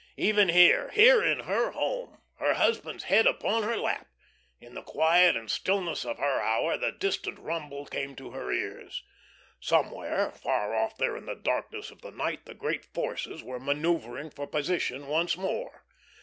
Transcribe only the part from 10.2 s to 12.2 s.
far off there in the darkness of the